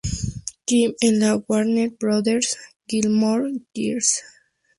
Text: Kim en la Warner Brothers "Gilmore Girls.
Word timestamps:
Kim 0.65 0.95
en 1.03 1.19
la 1.19 1.35
Warner 1.47 1.91
Brothers 1.99 2.57
"Gilmore 2.87 3.53
Girls. 3.75 4.23